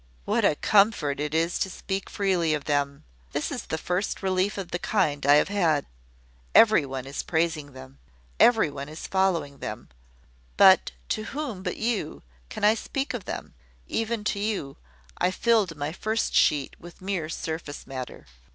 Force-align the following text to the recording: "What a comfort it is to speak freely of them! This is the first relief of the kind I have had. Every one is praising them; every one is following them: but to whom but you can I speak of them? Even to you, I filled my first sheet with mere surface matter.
"What 0.25 0.43
a 0.43 0.55
comfort 0.55 1.19
it 1.19 1.35
is 1.35 1.59
to 1.59 1.69
speak 1.69 2.09
freely 2.09 2.55
of 2.55 2.65
them! 2.65 3.03
This 3.33 3.51
is 3.51 3.67
the 3.67 3.77
first 3.77 4.23
relief 4.23 4.57
of 4.57 4.71
the 4.71 4.79
kind 4.79 5.23
I 5.27 5.35
have 5.35 5.49
had. 5.49 5.85
Every 6.55 6.87
one 6.87 7.05
is 7.05 7.21
praising 7.21 7.73
them; 7.73 7.99
every 8.39 8.71
one 8.71 8.89
is 8.89 9.05
following 9.05 9.59
them: 9.59 9.89
but 10.57 10.89
to 11.09 11.25
whom 11.25 11.61
but 11.61 11.77
you 11.77 12.23
can 12.49 12.63
I 12.63 12.73
speak 12.73 13.13
of 13.13 13.25
them? 13.25 13.53
Even 13.87 14.23
to 14.23 14.39
you, 14.39 14.75
I 15.19 15.29
filled 15.29 15.75
my 15.77 15.91
first 15.91 16.33
sheet 16.33 16.75
with 16.79 16.99
mere 17.03 17.29
surface 17.29 17.85
matter. 17.85 18.25